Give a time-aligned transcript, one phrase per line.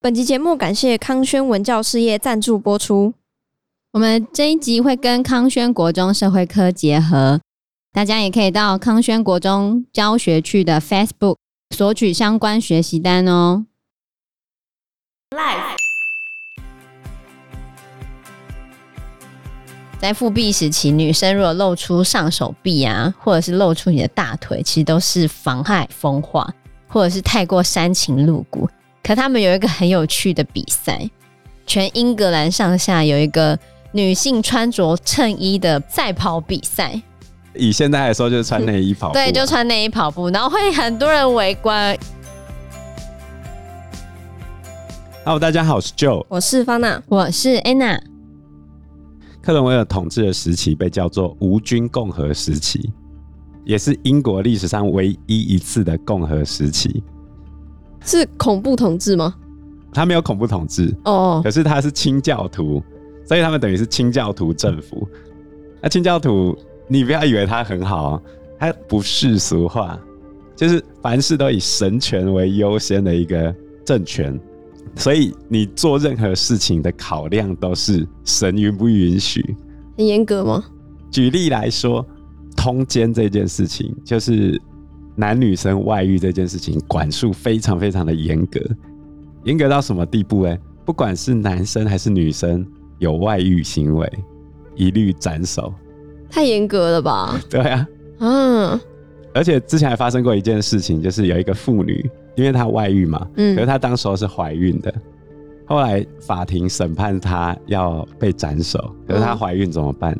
[0.00, 3.14] 本集节目感谢康轩文教事业赞助播出。
[3.92, 7.40] 我们这一集会跟康轩国中社会科结合，
[7.92, 11.34] 大家也可以到康轩国中教学区的 Facebook
[11.74, 13.66] 索取相关学习单哦。
[15.30, 15.76] Life
[19.98, 26.48] 在复辟时期，女生如果露出上手臂啊，或者是露出你的大腿，其实都是妨害风化，
[26.86, 28.68] 或者是太过煽情露骨。
[29.02, 31.10] 可他们有一个很有趣的比赛，
[31.66, 33.58] 全英格兰上下有一个
[33.92, 37.00] 女性穿着衬衣的赛跑比赛。
[37.54, 41.96] 以现在来说，就是穿内衣跑步，对，就穿内衣跑步，然后会很多人围观。
[45.24, 48.00] Hello，大家好，我是 Joe，我是方娜，我是 Anna。
[49.42, 52.92] 克伦威尔统治的时期被叫做无君共和时期，
[53.64, 57.02] 也是英国历史上唯一一次的共和时期。
[58.04, 59.34] 是恐怖统治吗？
[59.92, 62.82] 他没有恐怖统治哦，可是他是清教徒，
[63.24, 65.08] 所以他们等于是清教徒政府。
[65.80, 68.20] 那清教徒，你不要以为他很好，
[68.58, 69.98] 他不世俗化，
[70.54, 74.38] 就是凡事都以神权为优先的一个政权。
[74.94, 79.56] 所以你做任何事情的考量都是神允不允许？
[79.96, 80.64] 很严格吗？
[81.10, 82.04] 举例来说，
[82.56, 84.60] 通奸这件事情，就是
[85.18, 88.60] 男女生外遇这件事情，管束非常非常的严格。
[89.42, 90.42] 严格到什么地步？
[90.42, 92.64] 哎，不管是男生还是女生
[92.98, 94.08] 有外遇行为，
[94.76, 95.74] 一律斩首。
[96.30, 97.38] 太严格了吧？
[97.50, 97.88] 对啊，
[98.20, 98.80] 嗯。
[99.34, 102.08] 而且之前还发生过一件事情，就是有一个妇女。
[102.36, 104.94] 因为她外遇嘛，嗯，可是她当时候是怀孕的，
[105.66, 110.16] 后来法庭审判她要被斩首，可是她怀孕怎么办？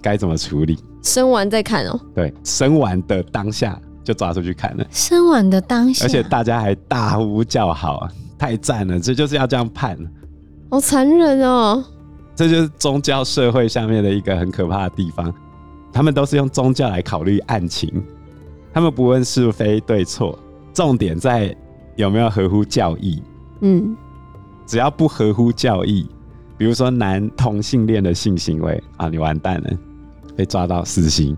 [0.00, 0.78] 该、嗯、怎么处理？
[1.02, 2.00] 生完再看哦。
[2.14, 4.84] 对，生完的当下就抓出去砍了。
[4.90, 9.98] 生完的当下，而且大家还大呼叫好，太赞了，这就是要这样判。
[10.70, 11.84] 好残忍哦！
[12.34, 15.32] 这就是宗教社会下面的一个很可怕的地方，
[15.92, 18.02] 他们都是用宗教来考虑案情，
[18.72, 20.38] 他们不问是非对错。
[20.72, 21.54] 重点在
[21.96, 23.22] 有没有合乎教义？
[23.60, 23.94] 嗯，
[24.66, 26.08] 只要不合乎教义，
[26.56, 29.70] 比如说男同性恋的性行为啊，你完蛋了，
[30.34, 31.36] 被抓到死刑。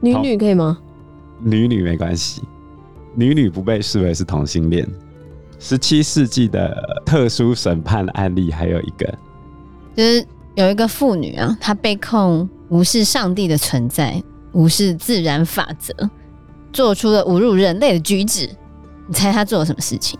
[0.00, 0.76] 女女可以吗？
[1.44, 2.42] 女女没关系，
[3.14, 4.88] 女女不被视为是同性恋。
[5.58, 6.74] 十七世纪的
[7.04, 9.06] 特殊审判案例还有一个，
[9.94, 14.22] 就是有一个妇女啊，她被控无视上帝的存在，
[14.52, 15.92] 无视自然法则，
[16.72, 18.48] 做出了侮辱人类的举止。
[19.06, 20.18] 你猜她做了什么事情？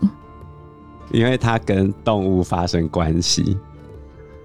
[1.11, 3.57] 因为她跟动物发生关系。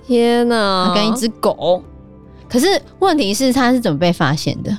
[0.07, 0.87] 天哪！
[0.89, 1.83] 她跟一只狗。
[2.49, 2.67] 可是
[2.99, 4.77] 问题是，她是怎么被发现的？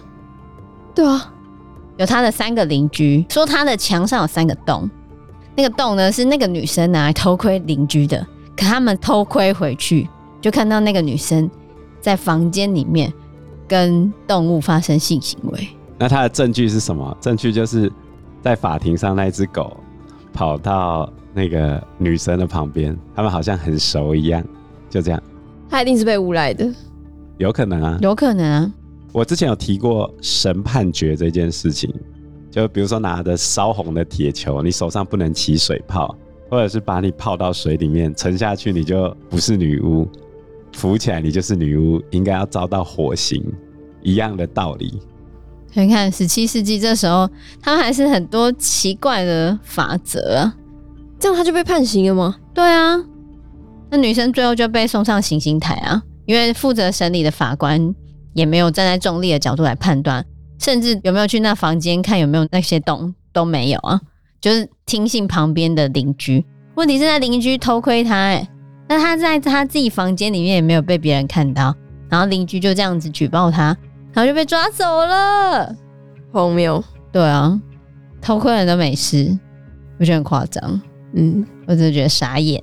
[0.94, 1.31] 对啊，
[2.02, 4.90] 有他的三个邻居说，他的墙上有三个洞。
[5.56, 8.26] 那个洞呢，是那个女生拿来偷窥邻居的。
[8.58, 10.10] 可他们偷窥回去，
[10.42, 11.48] 就看到那个女生
[12.02, 13.14] 在房间里面
[13.68, 15.68] 跟动物发生性行为。
[16.00, 17.16] 那他的证据是什么？
[17.22, 17.92] 证据就是。
[18.44, 19.78] 在法庭上，那只狗
[20.34, 24.44] 跑到那个女生的旁边，他们好像很熟一样，
[24.90, 25.22] 就这样。
[25.70, 26.68] 他一定是被诬赖的，
[27.38, 28.72] 有可能啊，有可能啊。
[29.14, 31.94] 我之前有提过神判决这件事情，
[32.50, 36.16] 就比如说拿着烧红的铁球，你手上不能起水泡，
[36.50, 40.08] 或者是把你泡到水里面沉下去，你就不是女巫；
[40.72, 43.44] 浮起来，你就是女巫，应该要遭到火刑，
[44.02, 45.00] 一样的道理。
[45.74, 47.30] 你看，十七世纪这时候，
[47.62, 50.56] 他们还是很多奇怪的法则啊，
[51.20, 52.38] 这样他就被判刑了吗？
[52.54, 52.98] 对啊，
[53.90, 57.94] 那女生最后就被送上行刑台啊，因为负责审理的法官
[58.34, 60.26] 也没有站在中立的角度来判断，
[60.60, 64.00] 甚至有没有去那房间看有没有那些洞都没有啊，
[64.40, 66.46] 就是听信旁边的邻居。
[66.76, 68.48] 问题是在邻居偷窥他，哎，
[68.88, 71.76] 那他在他自己房间里面也没有被别人看到，
[72.10, 73.76] 然后邻居就这样子举报他。
[74.14, 75.74] 然后就被抓走了，
[76.34, 76.84] 荒谬。
[77.14, 77.58] 对啊，
[78.22, 79.40] 偷窥人都没事，
[79.98, 80.82] 我觉得很夸张。
[81.14, 82.62] 嗯，我真的觉得傻眼。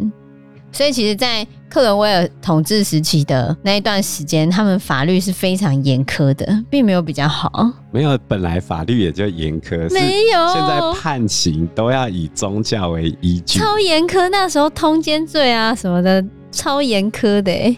[0.70, 7.70] 所以其实，在克伦威尔统治时期的那一段时间，他们法律是非常严苛的，并没有比较好。
[7.90, 9.90] 没有，本来法律也就严苛。
[9.92, 14.28] 没有，现在判刑都要以宗教为依据，超严苛。
[14.30, 17.76] 那时候通奸罪啊什么的，超严苛的。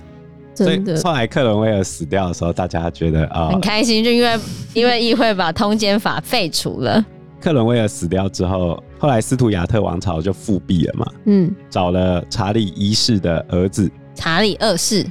[0.55, 4.39] 所以后来克伦威尔死掉的时候，大家觉得啊、哦、很开心，就因为
[4.75, 7.03] 因为议会把通奸法废除了。
[7.41, 15.05] 克伦威尔死掉之后，后来斯图亚特王朝就复辟了嘛，嗯，找了查理一世的儿子查理二世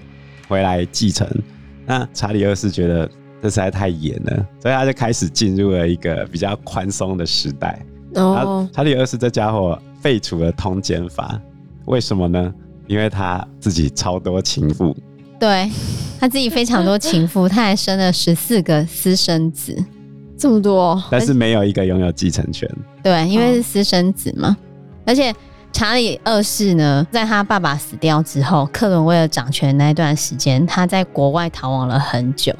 [0.47, 1.27] 回来继承。
[1.87, 3.09] 那查理二世觉得
[3.41, 7.83] 这实在太严了，所以他就开始进入了一个比较宽松的时代。
[8.13, 11.41] 哦，查理二世这家伙废除了通奸法。
[11.85, 12.53] 为什么呢？
[12.85, 14.95] 因为他自己超多情妇，
[15.39, 15.67] 对，
[16.19, 19.75] 他自己非常多情妇，他还生了十四个私生子，
[20.39, 22.69] 这么多，但是没有一个拥有继承权。
[23.03, 24.55] 对，因为是私生子嘛。
[25.05, 25.33] 而且
[25.73, 32.53] 查理二世呢，在他爸爸死掉之后，克伦威尔掌权那一段时间，他在国外逃亡了很久。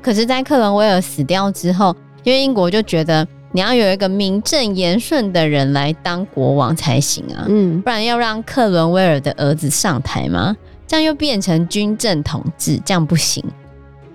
[0.00, 1.94] 可是，在克伦威尔死掉之后，
[2.24, 10.56] 因为英国就觉得你要有一个名正言顺的人来当国王才行啊，嗯，不然要让克伦威尔的儿子上台吗？
[10.86, 13.44] 这样又变成军政统治，这样不行。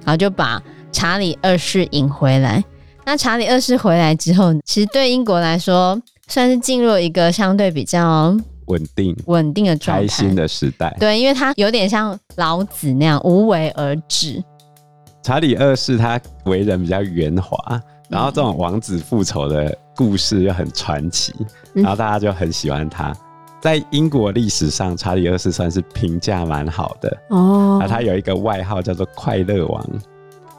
[0.04, 0.62] 然后就把
[0.92, 2.64] 查理二世引回来。
[3.06, 8.36] 那查理二世回来之后，其实对英国来说，算是进入一个相对比较
[8.68, 10.96] 稳定、稳定的状态、开心的时代。
[11.00, 14.42] 对，因为他有点像老子那样无为而治。
[15.22, 17.58] 查理二世他为人比较圆滑，
[18.10, 21.34] 然后这种王子复仇的故事又很传奇，
[21.74, 23.14] 然后大家就很喜欢他。
[23.62, 27.82] 在英国历史上，查理二世算是评价蛮好的哦。
[27.88, 29.90] 他有一个外号叫做“快乐王”，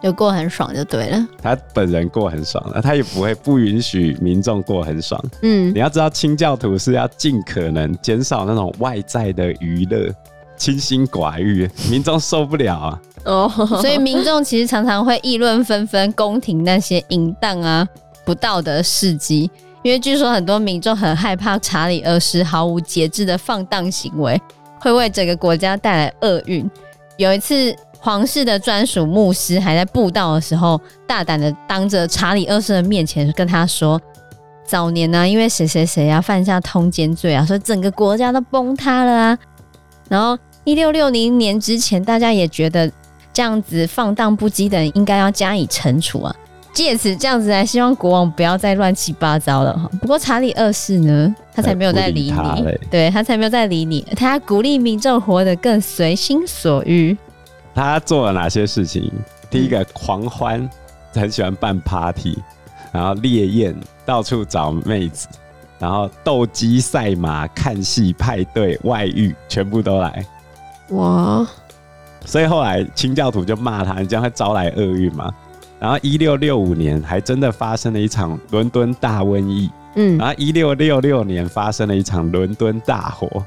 [0.05, 1.27] 就过很爽就对了。
[1.43, 5.19] 他本人过很爽，那他也不会不允许民众过很爽。
[5.41, 10.15] 嗯，你要知道，清教徒是要尽可能减少那种外在的娱乐。
[10.57, 13.01] 清心寡欲，民众受不了啊！
[13.25, 17.87] 哦，所以民众其实常常会议论纷纷，宫廷那些淫荡啊、
[18.25, 19.51] 不道德事迹。
[19.83, 24.41] 因为据说很多民众很害怕查理二世毫无节制的放荡行为，
[24.79, 26.71] 会为整个国家带来厄运。
[27.17, 27.75] 有一次，
[28.05, 33.99] 皇室的专属牧师还在布道的时候，大胆的当着查理二世的面前跟他说
[34.63, 39.39] ：“早年呢、啊，因为谁谁谁啊犯下通奸罪啊，所以整个国家都崩塌了啊。”
[40.11, 42.93] 然后，一六六零年之前，大家也觉得
[43.33, 46.37] 这样子放荡不羁的人应该要加以惩处啊。
[46.75, 49.89] 借此这样子来希望国王不要再乱七八糟了哈。
[50.03, 52.59] 不过查理二世呢，他才没有再理你，他
[52.91, 57.17] 对他才没有再理你，他鼓励民众活得更随心所欲。
[57.75, 59.11] 他做了哪些事情？
[59.51, 60.69] 第一个狂欢，
[61.13, 62.39] 很喜欢办 party，
[62.93, 63.75] 然后烈焰，
[64.07, 65.29] 到处找妹子。
[65.77, 70.25] 然后斗鸡、赛马、看戏、派对、外遇，全部都来
[70.91, 71.47] 哇！
[72.25, 75.31] 所以后来清教徒就骂他，你这样会招来厄运嘛。
[75.79, 83.45] 然后一六六五年还真的发生了一场伦敦大瘟疫，嗯，然后一六六六年发生了一场伦敦大火。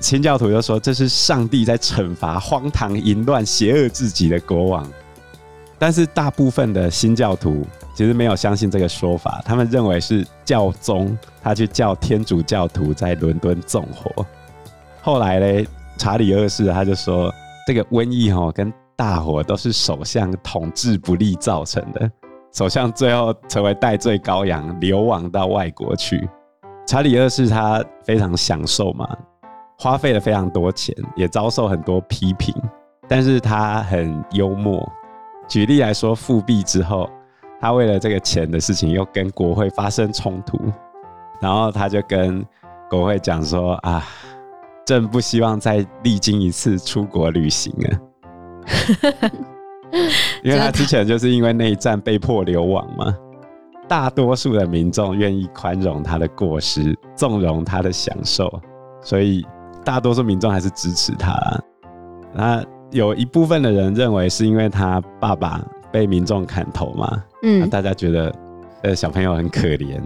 [0.00, 4.88] 清教徒就说这是上帝在惩罚荒唐淫乱、邪恶至极的国王。
[5.78, 7.64] 但是大部分的新教徒
[7.94, 14.26] 其实没有相信这个说法，他们认为是教宗他去叫天主教徒在伦敦纵火。
[15.00, 15.66] 后来嘞，
[15.96, 17.32] 查理二世他就说，
[17.66, 22.10] 这个瘟疫哦跟大火都是首相统治不力造成的，
[22.52, 26.28] 首相最后成为代罪羔羊，流亡到外国去。
[26.86, 29.08] 查理二世他非常享受嘛，
[29.80, 32.52] 花费了非常多钱，也遭受很多批评，
[33.06, 34.86] 但是他很幽默。
[35.46, 37.08] 举例来说，复辟之后，
[37.60, 40.58] 他为了这个钱的事情又跟国会发生冲突，
[41.40, 42.44] 然后他就跟
[42.90, 44.04] 国会讲说：“啊，
[44.84, 47.98] 朕不希望再历经一次出国旅行了。
[50.42, 53.14] ”因为他之前就是因为内战被迫流亡嘛。
[53.86, 58.60] 大多数的民众愿意宽容他的过失，纵容他的享受，
[59.00, 59.46] 所以
[59.88, 61.34] 大多数民众还是支持他。
[62.34, 62.62] 那。
[62.90, 68.34] 有一部分的人认为是因为他爸爸被民众砍头嘛，嗯，大家觉得
[68.82, 70.00] 呃小朋友很可怜，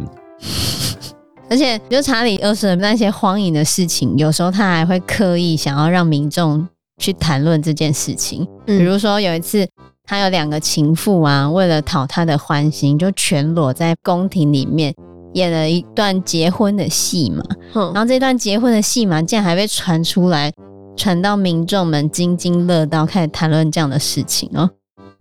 [1.48, 6.66] 而且就查理二世的那些荒淫的事情，有时候他还会刻意想要让民众
[6.98, 8.44] 去谈论这件事情。
[8.66, 9.64] 比如说有一次，
[10.04, 14.92] 他有两个情妇啊，为了讨他的欢心，就全裸在宫廷里面
[15.34, 17.42] 演了一段结婚的戏嘛，
[17.74, 20.52] 然后这段结婚的戏嘛，竟然还被传出来。
[20.94, 24.68] 传到民众们津津乐道，开始谈论这样的事情哦，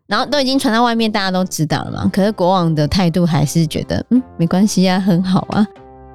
[0.06, 2.12] 然后都已经传到外面，大家都知道了嘛。
[2.12, 5.66] 可是国王的态度还是觉得，嗯，没关系啊，很好啊。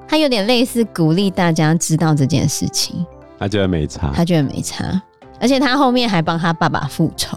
[0.07, 3.03] 他有点类似鼓励大家知道这件事情。
[3.39, 5.01] 他觉得没差，他觉得没差，
[5.41, 7.35] 而且他后面还帮他爸爸复仇，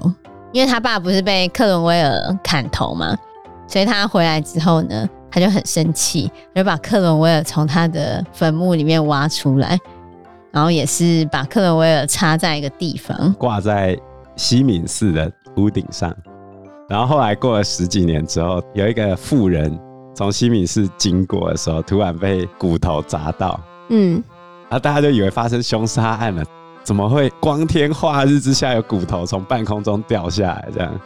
[0.53, 3.17] 因为他爸不是被克伦威尔砍头嘛，
[3.71, 9.79] 所以他回来之后呢，他就很生气，就把克伦威尔从他的坟墓里面挖出来。
[10.53, 13.97] 然后也是把克伦威尔插在一个地方，挂在
[14.35, 16.13] 西敏寺的屋顶上。
[16.89, 19.79] 然后后来过了十几年之后，有一个妇人
[20.17, 23.61] 从西敏寺经过的时候，突然被骨头砸到。
[23.91, 24.15] 嗯，
[24.63, 26.45] 然后大家就以为发生凶杀案了，
[26.83, 30.69] 怎么会光天化日之下有骨头从半空中掉下来？
[30.75, 31.01] 这样，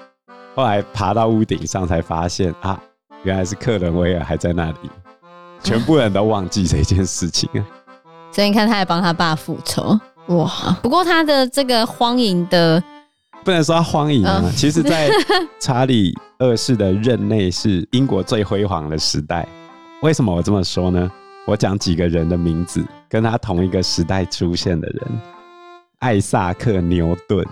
[0.55, 2.81] 后来爬到屋顶上才发现啊，
[3.25, 4.91] 原来是克伦威尔还在那里。
[5.63, 7.65] 全部人都忘记这件事情啊。
[8.31, 10.77] 所以你看他还帮他爸复仇哇！
[10.83, 12.83] 不过他的这个荒淫的，
[13.45, 15.11] 不能说他荒淫啊，嗯、其实，在
[15.61, 19.47] 查理二世的任内是英国最辉煌的时代。
[20.03, 21.11] 为什么我这么说呢？
[21.47, 25.21] 我讲几个人的名字，跟他同一个时代出现的人：
[25.99, 27.47] 艾萨克·牛顿、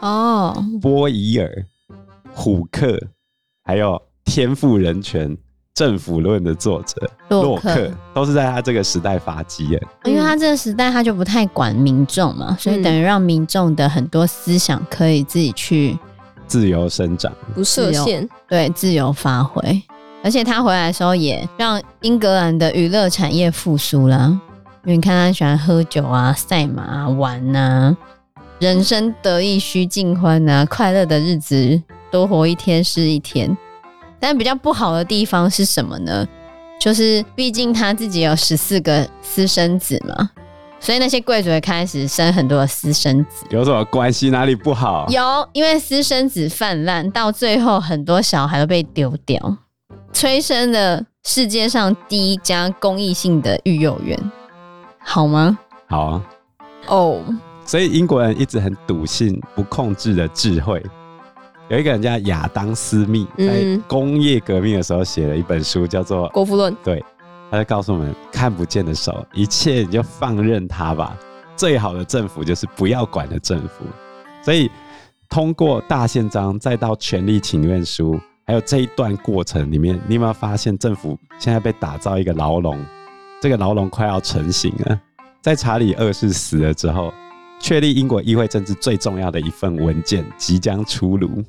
[0.00, 1.66] 哦，波伊尔、
[2.36, 2.96] 虎克，
[3.64, 5.36] 还有天赋人权。
[5.74, 15.98] 政府论的作者洛克，洛克都是在他这个时代发迹的，因为他这个时代他就不太管民众嘛，所以等于让民众的很多思想可以自己去
[16.46, 19.60] 自由生长，不设限，对，自由发挥。
[20.24, 24.40] 而且他回来的时候也让英格兰的娱乐产业复苏了，
[24.84, 27.94] 因为你看他喜欢喝酒啊、赛马啊、玩啊，
[28.60, 31.82] 人生得意须尽欢啊，快乐的日子
[32.16, 33.54] 多活一天是一天。
[34.18, 36.26] 但比较不好的地方是什么呢？
[36.80, 40.30] 就是毕竟他自己有十四个私生子嘛，
[40.80, 43.44] 所以那些贵族也开始生很多的私生子。
[43.50, 44.30] 有什么关系？
[44.30, 45.06] 哪里不好？
[45.10, 49.58] 有，因为私生子泛滥，到最后很多小孩都被丢掉，
[50.12, 54.18] 催生了世界上第一家公益性的育幼院，
[54.98, 55.58] 好吗？
[55.88, 56.22] 好啊。
[56.86, 57.20] 哦，oh.
[57.66, 60.82] 所以英国人一直很笃信不控制的智慧。
[61.68, 66.72] 有一个人叫亚当·斯密，在工业革命的时候写了一本书，叫做《国富论》。
[66.84, 67.04] 对，
[67.50, 71.18] 他就告诉我们：看不见的手，一切你就放任它吧。
[71.56, 73.84] 最好的政府就是不要管的政府。
[74.44, 74.70] 所以，
[75.28, 82.78] 通过大宪章，再到权力请愿书，还有这一段过程里面，你有没有发现政府现在被打造一个牢笼？
[83.40, 85.00] 这个牢笼快要成型了。
[85.42, 87.12] 在查理二世死了之后，
[87.58, 91.42] 确立英国议会政治最重要的一份文件即将出炉。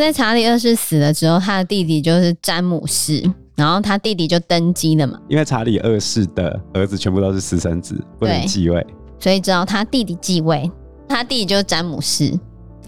[0.00, 3.22] 在查理二世死了之后，他的弟弟就是詹姆士，
[3.54, 5.18] 然后他弟弟就登基了嘛。
[5.28, 8.86] 因为查理二世的儿子全部都是私生子，不能继位，
[9.18, 10.70] 所以只要他弟弟继位，
[11.08, 12.38] 他弟弟就是詹姆士。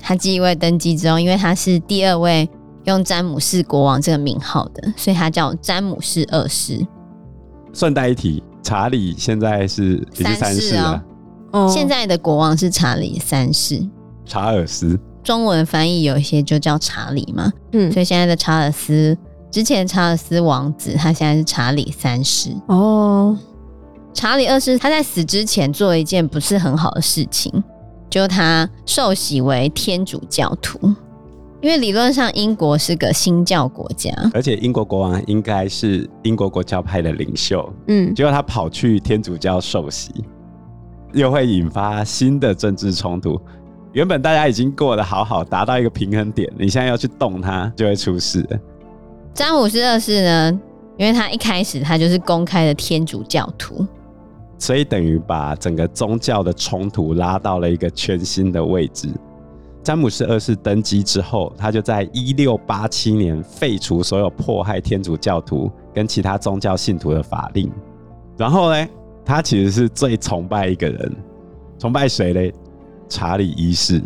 [0.00, 2.48] 他继位登基之后，因为他是第二位
[2.84, 6.86] 用詹姆士国王这个名号的，所以他叫詹姆士二世。
[7.72, 11.02] 顺带一提，查理现在是已经三世了。
[11.50, 13.84] 哦，现在的国王是查理三世，
[14.24, 14.98] 查尔斯。
[15.28, 19.14] 中文翻译有一些就叫查理嘛，嗯，所以现在的查尔斯，
[19.50, 22.48] 之前查尔斯王子，他现在是查理三世。
[22.68, 23.36] 哦。
[24.14, 27.52] 查理二世他在死之前做了一件不是很好的事情，
[28.08, 30.78] 就他受洗为天主教徒，
[31.60, 40.10] 因为理论上英国是个新教国家，而且英国国王应该是英国国教派的领袖，嗯，结果他跑去天主教受洗，
[41.12, 43.38] 又会引发新的政治冲突。
[43.98, 48.48] 原本大家已经过得好好，达到一个平衡点，你现在要去动它，就会出事。
[49.34, 50.60] 詹姆斯二世呢，
[50.96, 53.84] 因为他一开始他就是公开的天主教徒，
[54.56, 59.08] 所以等于把整个宗教的冲突拉到了一个全新的位置。
[59.82, 67.68] 詹姆斯二世登基之后，他就在一六八七年废除所有迫害天主教徒跟其他宗教信徒的法令。
[68.36, 68.88] 然后呢，
[69.24, 71.16] 他其实是最崇拜一个人，
[71.80, 72.54] 崇拜谁嘞？
[73.08, 74.02] 查理一世，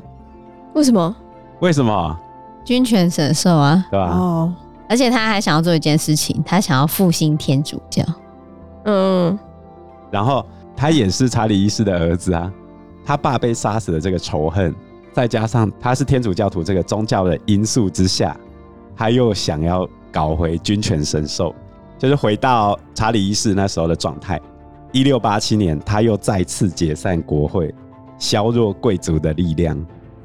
[0.74, 1.16] 为什么？
[1.60, 2.18] 为什么？
[2.64, 4.10] 君权神授啊，对吧？
[4.10, 4.54] 哦，
[4.88, 8.04] 而且他还想要做一件事情，他想要复兴天主教。
[8.84, 9.38] 嗯，
[10.10, 10.44] 然后
[10.76, 12.52] 他也是查理一世的儿子啊，
[13.04, 14.74] 他爸被杀死的这个仇恨，
[15.12, 18.36] 再加上他是天主教徒这个宗教的因素之下，
[18.96, 21.54] 他又想要搞回君权神授，
[21.98, 24.40] 就是回到查理一世那时候的状态。
[24.92, 27.74] 一六八七年，他又再次解散国会。
[28.22, 29.76] 削弱贵族的力量。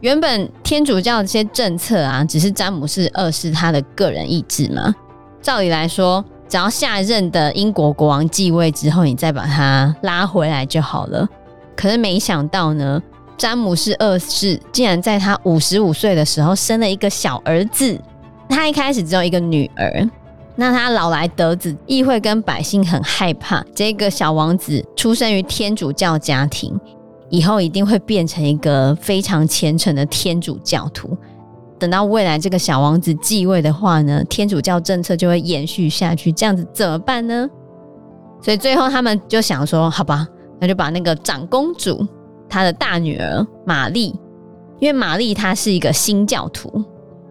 [0.02, 4.94] 原本天主教这些政策啊，只是詹姆士二世他的个人意志嘛。
[5.42, 11.28] 照理来说，只要下任的英国国王继位之后，你再把他拉回来就好了。
[11.76, 13.02] 可是没想到呢，
[13.36, 18.00] 詹姆士二世竟然在他五十五岁的时候生了一个小儿子。
[18.48, 20.08] 他一开始只有一个女儿，
[20.56, 26.80] 那他老来得子，议会跟百姓很害怕这个小王子出生于天主教家庭。
[27.30, 31.16] 以后一定会变成一个非常虔诚的天主教徒。
[31.80, 36.32] 等到未来这个小王子继位的话呢，天主教政策就会延续下去。
[36.32, 37.48] 这样子怎么办呢？
[38.42, 40.28] 所以最后他们就想说：“好吧，
[40.60, 42.06] 那就把那个长公主
[42.50, 44.16] 她的大女儿玛丽，
[44.80, 46.84] 因为玛丽她是一个新教徒，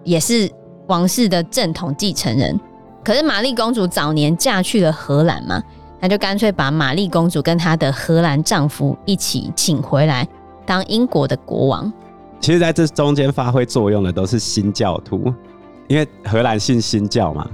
[0.05, 0.51] 也是
[0.89, 2.59] 王室的正统继承人。
[3.05, 5.63] 可是玛丽公主早年嫁去了荷兰嘛。”
[6.07, 10.25] 那就干脆把玛丽公主跟她的荷兰丈夫一起请回来
[10.65, 11.93] 当英国的国王。
[12.39, 15.35] 其实，在这中间发挥作用的都是新教徒，
[15.89, 17.51] 因为荷兰信新教嘛，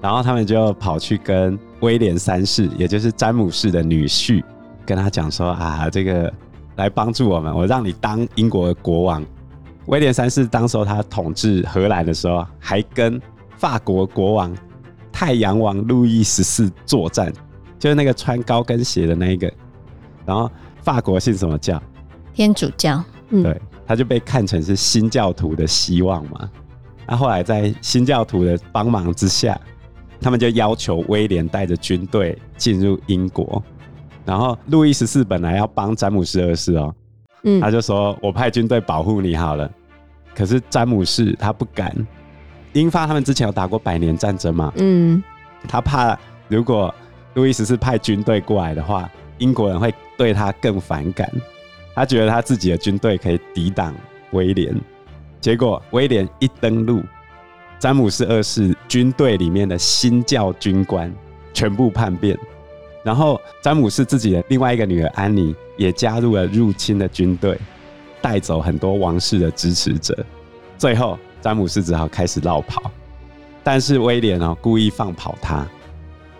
[0.00, 4.40] 然后他们就跑去跟威廉三世，也就是詹姆士的女婿
[4.84, 6.32] 跟他讲说啊，这个
[6.76, 9.20] 来帮助我们，我让你当英国的国王。
[9.86, 13.20] 威廉三世当时候他统治荷兰的时候，还跟
[13.56, 14.56] 法国国王
[15.10, 17.32] 太阳王路易十四作战，
[17.78, 19.52] 就是那个穿高跟鞋的那一个。
[20.24, 20.50] 然后
[20.82, 21.82] 法国信什么教？
[22.34, 23.02] 天主教。
[23.30, 26.50] 嗯，对，他就被看成是新教徒的希望嘛。
[27.06, 29.60] 那后来在新教徒的帮忙之下，
[30.20, 33.62] 他们就要求威廉带着军队进入英国。
[34.24, 36.94] 然后路易十四本来要帮詹姆斯二世哦，
[37.44, 39.70] 嗯，他就说：“我派军队保护你好了。”
[40.34, 41.94] 可是詹姆士他不敢。
[42.72, 44.72] 英法他们之前有打过百年战争嘛？
[44.76, 45.22] 嗯，
[45.68, 46.18] 他怕
[46.48, 46.92] 如果
[47.36, 51.30] 路易十四派军队过来的话，英国人会对他更反感。
[51.94, 53.94] 他觉得他自己的军队可以抵挡
[54.30, 54.74] 威廉。
[55.38, 57.02] 结果威廉一登陆，
[57.78, 61.12] 詹姆斯二世军队里面的新教军官
[61.52, 62.38] 全部叛变，
[63.04, 67.58] 然后詹姆斯自己的另外一个女儿安妮也加入了入侵的军队，
[68.22, 70.24] 带走很多王室的支持者。
[70.78, 72.90] 最后詹姆斯只好开始绕跑，
[73.62, 75.66] 但是威廉哦故意放跑他，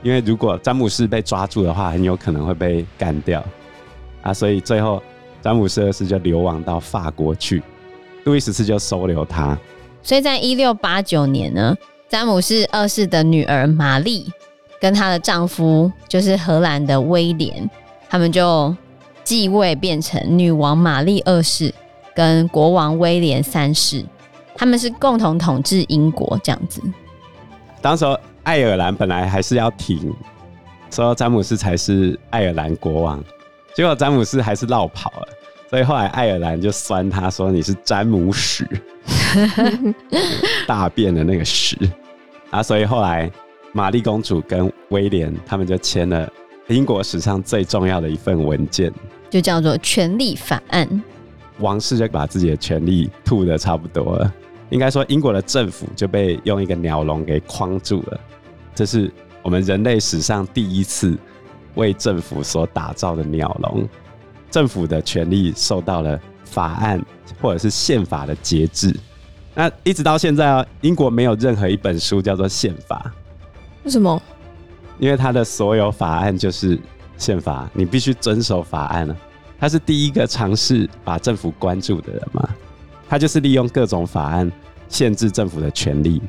[0.07, 3.45] 因为如果詹姆士被抓住的话，很有可能会被干掉
[4.23, 5.03] 啊，所以最后
[5.43, 7.61] 詹姆士二世就流亡到法国去。
[8.23, 9.59] 路易十四就收留他，
[10.05, 11.77] 所以在一六八九年呢，
[12.09, 14.31] 詹姆士二世的女儿玛丽
[14.81, 17.69] 跟她的丈夫就是荷兰的威廉，
[18.09, 18.73] 他们就
[19.25, 21.75] 继位变成女王玛丽二世
[22.15, 24.05] 跟国王威廉三世，
[24.55, 26.81] 他们是共同统治英国这样子。
[27.81, 30.15] 当时候爱尔兰本来还是要挺，
[30.89, 33.21] 说詹姆斯才是爱尔兰国王，
[33.75, 35.29] 结果詹姆斯还是落跑了。
[35.69, 38.65] 所以后来爱尔兰就酸他说，你是詹姆屎，
[40.65, 41.77] 大便的那个屎
[42.51, 42.63] 啊！
[42.63, 43.29] 所以后来
[43.73, 46.33] 玛丽公主跟威廉他们就签了
[46.69, 48.93] 英国史上最重要的一份文件，
[49.29, 50.89] 就叫做《权利法案》。
[51.59, 54.33] 王室就把自己的权力吐得差不多了，
[54.71, 58.21] 应该说英国的政府就被用一个鸟笼给框住了。
[58.77, 59.11] 这是
[59.43, 61.17] 我们人类史上第一次
[61.75, 63.89] 为政府所打造的鸟笼。
[64.51, 67.03] 政府的权力受到了法案
[67.41, 68.95] 或者是宪法的节制。
[69.55, 73.11] 那一直到现在啊，英国没有任何一本书叫做宪法。
[73.83, 74.21] 为什么？
[74.99, 76.79] 因为他的所有法案就是
[77.17, 79.17] 宪法，你必须遵守法案啊。
[79.59, 82.47] 他是第一个尝试把政府关注的人嘛。
[83.09, 84.51] 他就是利用各种法案
[84.89, 86.21] 限制政府的权力。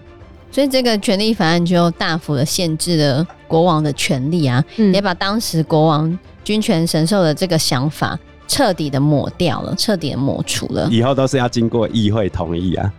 [0.57, 6.17] 所以这个权利法案就大幅的限制了国王的权利啊，嗯、也把当时国王。
[6.43, 8.17] 君权神授的这个想法
[8.47, 10.89] 彻底的抹掉了，彻底的抹除了。
[10.89, 12.91] 以后都是要经过议会同意啊。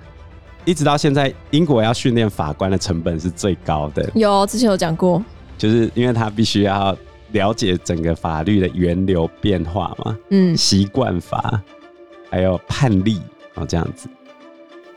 [0.65, 4.09] 一直到现在，英国要训练法官的成本是最高的。
[4.15, 5.21] 有，之前有讲过，
[5.57, 6.97] 就是因为他必须要
[7.33, 11.61] 了解整个法律的源流变化嘛，嗯，习惯法，
[12.31, 13.21] 还有判例
[13.55, 14.09] 哦，这样子。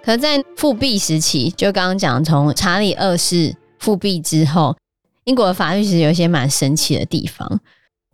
[0.03, 4.75] 可在复辟时期，就刚刚讲，从查理二世复辟之后，
[5.25, 7.59] 英国的法律其实有一些蛮神奇的地方。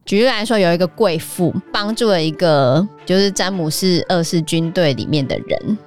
[0.06, 5.78] 举例来说，有一个贵妇帮助了一个就是詹姆士二世军队里面的人，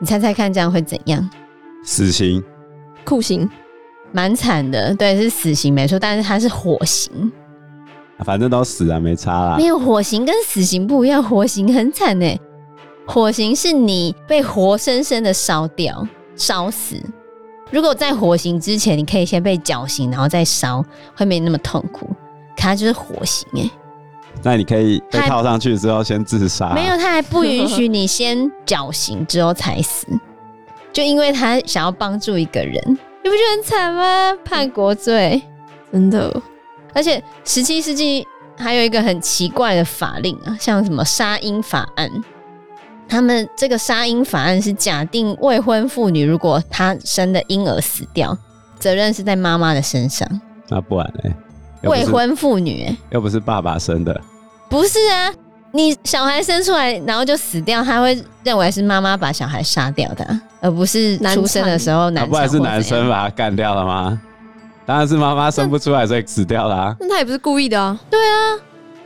[0.00, 1.28] 你猜猜看，这样会怎样？
[1.84, 2.42] 死刑、
[3.04, 3.48] 酷刑，
[4.12, 4.94] 蛮惨的。
[4.94, 7.30] 对，是死刑没错，但是他是火刑，
[8.24, 9.56] 反正都死了，没差啦。
[9.56, 12.36] 没有，火刑跟死刑不一样，火刑很惨呢。
[13.12, 16.94] 火刑是你被活生生的烧掉、烧死。
[17.72, 20.84] 如果在火刑之前，你可以先被绞刑，然后再烧，
[21.16, 22.08] 会没那么痛苦。
[22.56, 23.70] 他就是火刑哎、欸，
[24.44, 26.74] 那你可以被套上去之后先自杀、啊？
[26.74, 30.06] 没有，他还不允许你先绞刑之后才死，
[30.92, 34.38] 就因为他想要帮助一个人，你不觉得很惨吗？
[34.44, 35.42] 叛国罪，
[35.90, 36.40] 真的。
[36.92, 38.24] 而且十七世纪
[38.56, 42.10] 还有一个很奇怪的法令啊，像什么杀婴法案，
[43.10, 48.36] 他们这个杀婴法案是假定未婚妇女如果她生的婴儿死掉，
[48.78, 50.26] 责任是在妈妈的身上。
[50.68, 51.30] 那不然呢？
[51.82, 54.18] 未婚妇女，又不是爸爸生的，
[54.68, 55.34] 不是啊？
[55.72, 64.20] 你小孩生出来然后就死掉，他会认为是妈妈把小孩杀掉的，而不是出生的时候男，不然是男生把他干掉了吗？
[64.84, 66.96] 当然是妈妈生不出来所以死掉了啊。
[66.98, 67.98] 那他也不是故意的啊。
[68.10, 68.58] 对啊，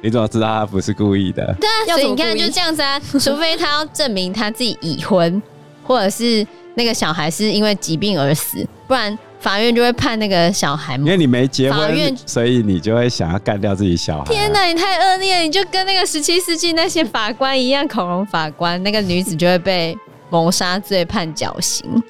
[0.05, 1.43] 你怎么知道他不是故意的？
[1.59, 5.43] 对啊，所以你看就这样子啊， 除非他要证明他自己已婚，
[5.83, 9.19] 或者是那个小孩是因为疾病而死，不然。
[9.40, 14.33] 法院就会判那个小孩，因为你没结婚，法院所以你就会想要干掉自己小孩。
[14.33, 15.43] 天哪，你太恶劣了！
[15.43, 19.95] 你就跟那个十七世纪那些法官一样，恐龙法官，那个女子就会被
[20.31, 22.03] 谋杀罪判绞刑，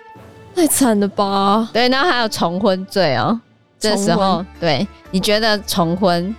[0.55, 1.69] 太惨了吧？
[1.73, 3.41] 对，然后还有重婚罪哦。
[3.81, 6.33] 这时候，对，你觉得重婚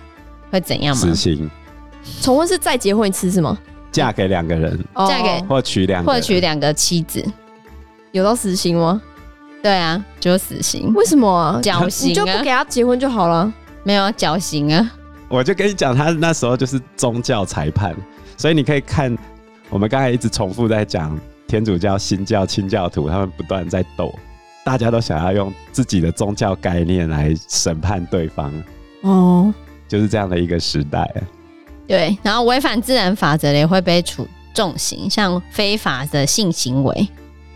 [0.50, 1.00] 会怎样吗？
[1.00, 1.50] 死刑。
[2.20, 3.56] 重婚是再结婚一次是吗？
[3.90, 7.24] 嫁给两个人，嫁给或娶两或娶两个妻子，
[8.12, 9.00] 有到死刑吗？
[9.62, 10.92] 对啊，就死刑。
[10.94, 11.60] 为什么啊？
[11.62, 12.08] 绞刑啊？
[12.08, 13.52] 你就不给他结婚就好了？
[13.82, 14.92] 没有绞刑啊！
[15.28, 17.96] 我就跟你讲，他那时候就是宗教裁判，
[18.36, 19.16] 所以你可以看
[19.70, 24.14] 我们刚才一直重复在讲天主教、新教、清教徒，他们不断在斗，
[24.64, 28.52] 大家都想要用自己的宗教概念来审判对方。
[29.02, 29.54] 哦，
[29.88, 31.08] 就是这样的一个时代。
[31.86, 37.08] 对，然后违反自然法则的也会被处重刑，像非法的性行为。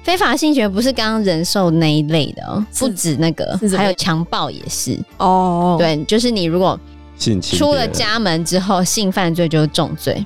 [0.03, 5.77] 非法性行为不是刚刚人兽那一类的哦，不止那个，还有强暴也是哦。
[5.79, 6.79] 对，就是你如果
[7.43, 10.25] 出了家门之后性犯罪就是重罪。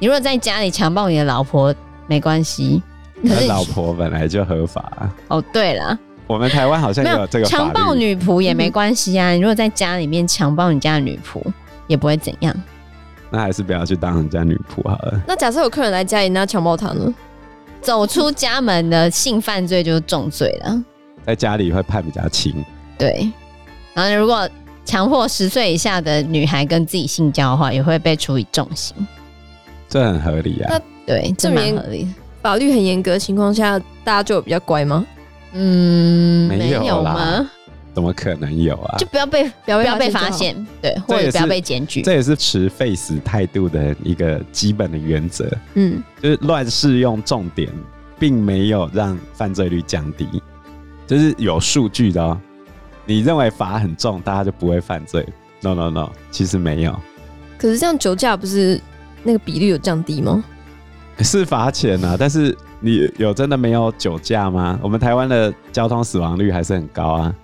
[0.00, 1.74] 你如果在家里强暴你的老婆
[2.08, 2.82] 没关系，
[3.22, 5.10] 可是老婆本来就合法。
[5.28, 9.30] 哦，对了，我们台湾好像也有这个强暴女仆也没关系啊。
[9.30, 11.40] 你如果在家里面强暴你家的女仆
[11.86, 12.54] 也不会怎样。
[13.30, 15.20] 那还是不要去当人家女仆好了。
[15.26, 17.12] 那假设有客人来家里，那强暴他呢？
[17.80, 20.82] 走出家门的性犯罪就是重罪了，
[21.24, 22.52] 在家里会判比较轻。
[22.98, 23.30] 对，
[23.94, 24.48] 然后如果
[24.84, 28.96] 强迫十岁以下的女孩跟自己性交的话，也会被处以重刑。
[29.88, 30.70] 这很合理啊。
[30.70, 32.08] 那对，这蛮合理。
[32.42, 35.06] 法律很严格的情况下，大家就比较乖吗？
[35.56, 37.50] 嗯，没有，没有吗？
[37.94, 38.98] 怎么可能有啊？
[38.98, 42.02] 就不要被不要被发现，对，或者不要被检举。
[42.02, 45.50] 这也是持 face 态度的一个基本的原则。
[45.74, 47.72] 嗯，就是乱适用重点，
[48.18, 50.42] 并没有让犯罪率降低，
[51.06, 52.38] 就是有数据的哦。
[53.06, 55.26] 你认为罚很重，大家就不会犯罪
[55.62, 56.94] ？No No No，其实没有。
[57.56, 58.78] 可是这样酒驾不是
[59.22, 60.44] 那个比率有降低吗？
[61.20, 64.78] 是罚钱啊，但是你有真的没有酒驾吗？
[64.82, 67.34] 我们台湾的交通死亡率还是很高啊。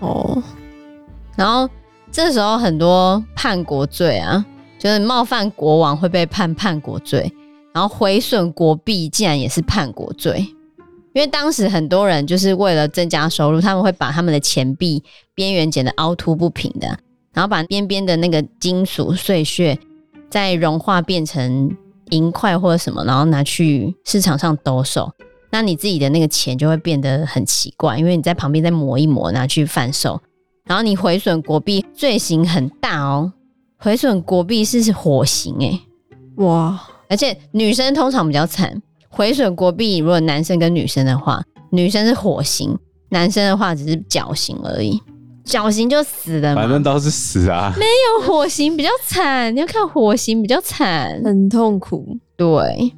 [0.00, 0.42] 哦，
[1.36, 1.68] 然后
[2.10, 4.44] 这时候很多叛国罪啊，
[4.78, 7.32] 就是冒犯国王会被判叛国罪，
[7.72, 10.38] 然后毁损国币竟然也是叛国罪，
[11.14, 15.02] 因为当时很多人就是为了增加收入，他们会把他们的钱币
[15.34, 16.88] 边缘剪得凹凸不平的，
[17.32, 19.78] 然后把边边的那个金属碎屑
[20.28, 21.74] 再融化变成
[22.10, 25.10] 银块或者什么，然后拿去市场上兜售。
[25.50, 30.20] 那你自己的那个钱就会变得很奇怪，因为你在旁边再磨一磨，拿去贩售，
[30.66, 33.32] 然后你毁损国币，罪行很大哦。
[33.78, 35.80] 毁损国币是火刑诶、
[36.36, 36.82] 哇！
[37.08, 42.76] 而且女生通常比较惨，毁损国币如果男生跟女生的话，女生是火刑，
[43.10, 45.00] 男生的话只是绞刑而已，
[45.46, 47.72] 绞刑就死了嘛，反正都是死啊。
[47.78, 52.18] 没有火刑比较惨，你要看火刑比较惨，很痛苦。
[52.36, 52.92] 对，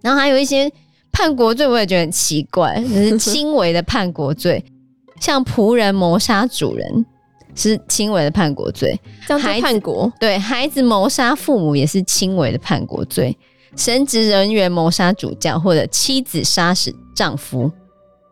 [0.00, 0.70] 然后还有一些。
[1.12, 4.64] 叛国罪我也觉得很奇怪，只是轻微的叛国罪，
[5.20, 7.04] 像仆人谋杀主人
[7.52, 10.10] 是轻微的叛国罪，这样子叛国。
[10.20, 13.36] 对，孩子谋杀父母也是轻微的叛国罪，
[13.76, 17.68] 神职人员谋杀主教或者妻子杀死丈夫，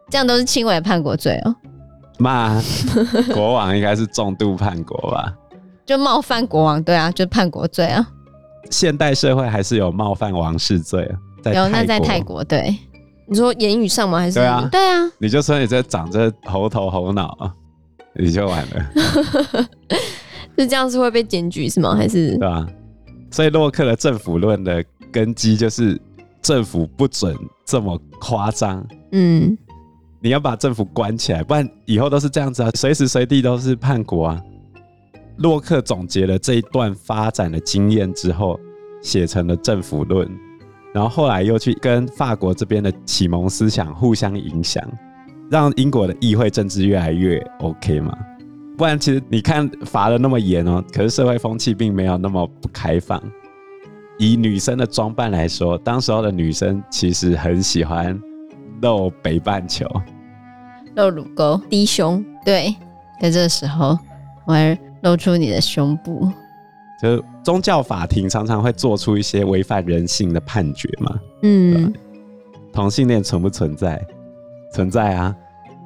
[0.08, 1.52] 这样都是轻微的叛国罪哦。
[2.18, 2.60] 骂
[3.32, 5.32] 国王应该是重度叛国吧？
[5.86, 8.06] 就冒犯国王，对啊，就叛国罪啊。
[8.70, 11.52] 现代社会还是有冒犯王室罪啊。
[11.54, 12.76] 有，那在泰国，对，
[13.26, 14.18] 你说言语上吗？
[14.18, 17.54] 还是对啊，对啊，你就说你在长着猴头猴脑啊，
[18.14, 19.66] 你就完了。
[20.58, 21.94] 是这样，是会被检举是吗？
[21.94, 22.66] 还是对啊，
[23.30, 25.98] 所以洛克的政府论的根基就是
[26.42, 28.84] 政府不准这么夸张。
[29.12, 29.56] 嗯，
[30.20, 34.42] 你要把政府关起来，不然以后都是这样子啊，随时随地都是叛国啊。
[35.36, 38.58] 洛克总结了这一段发展的经验之后，
[39.00, 40.28] 写成了政府论。
[40.92, 44.82] 然后后来又去跟法国这边的启蒙思想互相影响，
[45.50, 48.16] 让英国的议会政治越来越 OK 嘛。
[48.76, 53.22] 不然其实你看罚的那么严哦，可是社会风气并没有那么不开放。
[54.18, 58.18] 以女生的装扮来说，当时候的女生其实很喜欢
[58.80, 59.86] 露北半球，
[60.94, 62.24] 露乳沟、低胸。
[62.44, 62.74] 对，
[63.20, 63.98] 在这个时候，
[64.46, 66.30] 我还露出你的胸部。
[67.00, 71.94] 就宗教法庭常常会做出一些违反人性的判决嘛，嗯，
[72.72, 74.04] 同性恋存不存在？
[74.72, 75.34] 存在啊。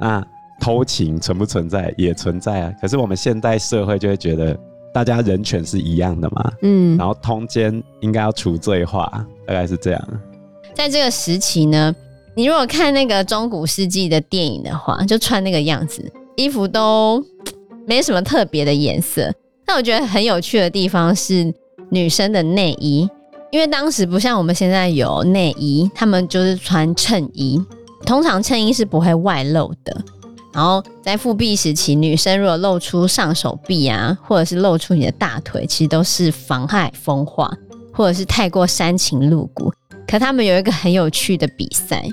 [0.01, 0.27] 那
[0.59, 1.93] 偷情存不存在？
[1.99, 2.73] 也存在啊。
[2.81, 4.59] 可是我们现代社会就会觉得
[4.95, 9.05] 大家人权是一样的嘛，嗯，然后通奸应该要除罪化，
[9.47, 10.09] 大概是这样。
[10.75, 11.95] 在这个时期呢，
[12.35, 17.23] 你如果看那个中古世纪的电影的话，就穿那个样子，衣服都
[17.87, 19.31] 没什么特别的颜色。
[19.67, 21.53] 但我觉得很有趣的地方是
[21.91, 23.09] 女生的内衣，
[23.51, 27.63] 因为当时不像我们现在有内衣，他们就是穿衬衣，
[28.07, 30.03] 通常衬衣是不会外露的。
[30.55, 37.51] 然后在复辟时期，女生如果露出上手臂啊，或者是露出你的大腿，其实都是妨害风化，
[37.93, 39.71] 或者是太过煽情露骨。
[40.07, 42.07] 可他们有一个很有趣的比赛，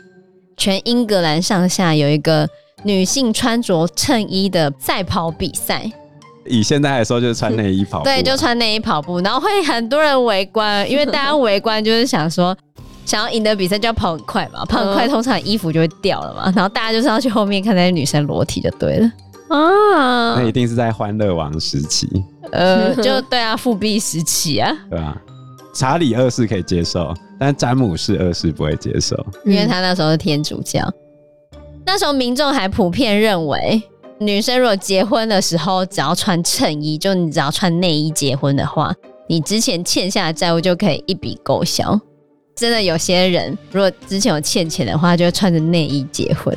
[0.59, 2.47] 全英格兰上下有一个
[2.83, 5.89] 女性穿着衬衣的赛跑比赛。
[6.45, 12.55] 以现在来说，就是穿内衣跑步，对，就穿内衣跑步，然后会很多人围观，因为大家围观就是想说，
[13.05, 19.11] 想要赢得比赛就要跑很快嘛，跑很快通常衣服就会掉了嘛，然后大家就是要去后面看那些女生裸体就对了
[19.49, 20.35] 啊。
[20.35, 22.07] 那一定是在欢乐王时期，
[22.51, 25.15] 呃，就对啊，复辟时期啊，对啊。
[25.79, 29.15] 查理二世可以接受，但詹姆士二世不会接受，
[29.45, 30.81] 因为他那时候是天主教。
[31.53, 33.81] 嗯、那时候民众还普遍认为，
[34.19, 38.93] 女生如果结婚的时候只要穿衬衣，就你只要穿内衣结婚的话，
[39.29, 41.97] 你之前欠下的债务就可以一笔勾销。
[42.57, 46.53] 真的有些人如果之前有欠钱的话，就会穿着内衣结婚，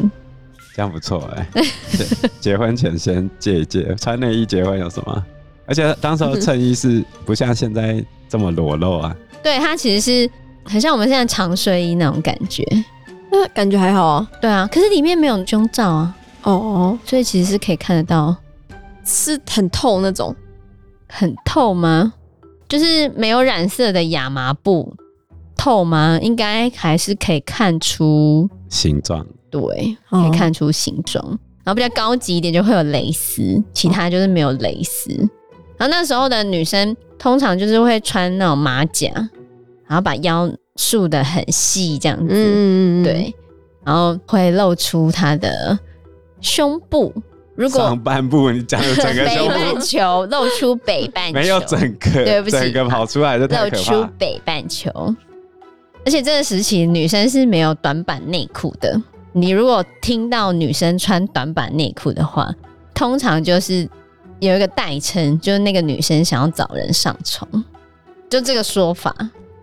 [0.75, 1.65] 这样不错哎、欸。
[2.43, 5.25] 结婚前先借一借，穿内衣结婚有什么？
[5.65, 8.05] 而且当时候 衬衣是不像现在。
[8.33, 9.15] 这么裸露啊？
[9.43, 10.31] 对，它其实是
[10.65, 12.67] 很像我们现在长睡衣那种感觉，
[13.31, 14.31] 那感觉还好啊。
[14.41, 16.17] 对啊，可是里面没有胸罩啊。
[16.45, 18.35] 哦哦，所以其实是可以看得到，
[19.05, 20.35] 是很透那种，
[21.11, 22.15] 很透吗？
[22.67, 24.97] 就是没有染色的亚麻布，
[25.55, 26.19] 透吗？
[26.23, 29.27] 应该还是可以看出形状。
[29.51, 31.23] 对，可以看出形状。
[31.23, 35.11] 哦、然后比较高级一点就会有蕾丝，其他就是没有蕾丝。
[35.77, 36.97] 然后那时候的女生。
[37.23, 39.09] 通常就是会穿那种马甲，
[39.87, 43.33] 然后把腰束的很细，这样子，嗯、对，
[43.85, 45.79] 然后会露出他的
[46.41, 47.15] 胸部。
[47.55, 54.91] 如果上半部你讲的整个 北半球露出北半球，没有整个，对不起，整个跑出来的露出北半球。
[56.05, 59.01] 而且这个时期女生是没有短版内裤的。
[59.31, 62.53] 你如果听到女生穿短版内裤的话，
[62.93, 63.89] 通常就是。
[64.49, 67.49] 有一个代称，就是那个女生想要找人上床，
[68.29, 69.15] 就这个说法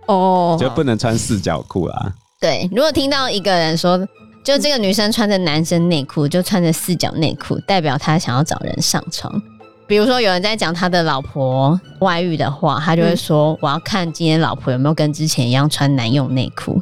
[0.08, 2.14] 哦，就不能穿四角裤啊。
[2.40, 3.98] 对，如果听到一个人说，
[4.42, 9.42] 就这个女生穿着男生内裤，就穿着四角内裤，代表她想要找人上床。
[9.86, 16.82] 比如说有人在讲他的老婆外遇的话，他就会说：“我要看今天老婆有没有跟之前一样穿男用内裤。”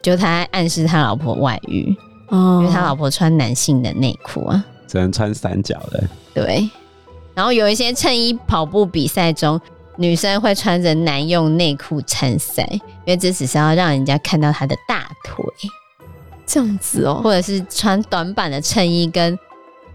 [0.00, 1.92] 就他在暗示他老婆外遇
[2.28, 6.04] 哦，因为他老婆穿男性的内裤啊，只能穿三角的。
[6.32, 6.70] 对。
[7.36, 9.60] 然后有一些衬衣跑步比赛中，
[9.96, 15.44] 女生会穿着男用内裤参赛，因为这只是要让人家看到她的大腿，
[16.46, 17.20] 这样子哦。
[17.22, 19.38] 或者是穿短版的衬衣跟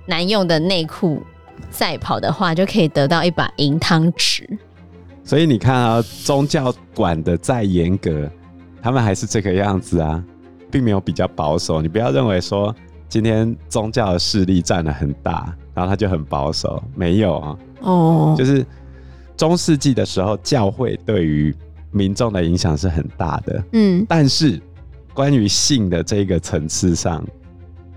[0.06, 1.24] 男用的内裤
[1.72, 4.48] 赛跑的话，就可以得到一把银汤匙。
[5.24, 8.30] 所以你看啊，宗教管的再严格，
[8.84, 10.24] 他们还是这个样子啊，
[10.70, 11.82] 并没有比较保守。
[11.82, 12.76] 你不要认为说
[13.10, 15.52] 今天宗教的势力占了很大。
[15.74, 18.66] 然后他就很保守，没有啊，哦，就是
[19.38, 21.56] 中世纪的时候，教会对于
[21.92, 24.62] 民众的影响是很大的，嗯，但是
[25.14, 27.26] 关于性的这个层次上，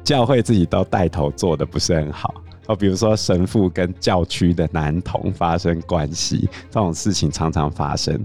[0.02, 2.34] 教会自己都带头做的不是很好。
[2.66, 8.18] 哦，比如说神父跟教区的男童发生关系这种事情常常发生，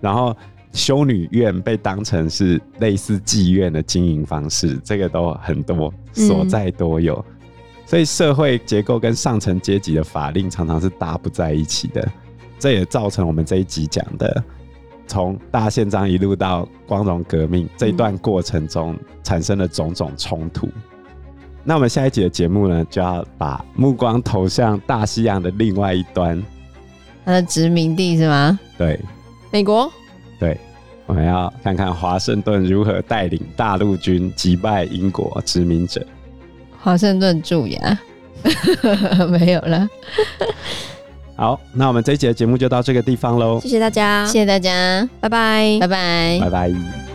[0.00, 0.34] 然后
[0.72, 7.14] 修女院被当成是类似妓院的经营方式，这个都很多，所在多有。
[7.28, 7.34] 嗯
[7.84, 12.08] 所以社会结构跟上层阶级的法令常常是搭不在一起的，
[12.58, 14.42] 这也造成我们这一集讲的，
[15.06, 20.66] 从大宪章一路到光荣革命这一段过程中产生的种种冲突。
[20.66, 20.72] 嗯。
[21.64, 26.42] 那我们下一集的节目呢，就要把目光投向大西洋的另外一端，
[27.26, 28.58] 它的殖民地是吗？
[28.78, 28.98] 对，
[29.50, 29.92] 美国。
[30.40, 30.58] 对，
[31.06, 36.04] 我们要看看华盛顿如何带领大陆军击败英国殖民者。
[36.82, 37.98] 华盛顿蛀牙，
[39.30, 39.88] 没有了。
[41.36, 43.60] 好，那我们这一集的节目就到这个地方喽。
[43.60, 47.11] 谢谢大家，谢谢大家，拜拜，拜拜，拜拜。